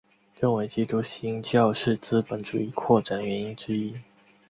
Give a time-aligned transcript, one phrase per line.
[0.39, 3.93] 认为基督新教是资本主义扩展原因之一。